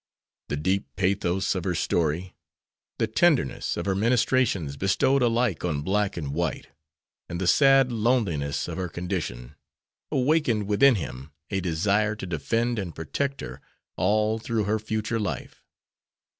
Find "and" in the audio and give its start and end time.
6.17-6.33, 7.29-7.39, 12.79-12.95